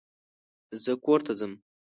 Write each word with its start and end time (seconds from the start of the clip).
زه 0.83 0.91
کور 1.03 1.19
ته 1.25 1.33
ځم. 1.39 1.53